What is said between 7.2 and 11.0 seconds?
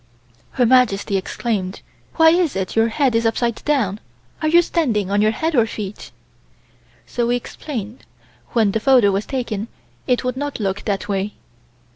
we explained when the photo was taken it would not look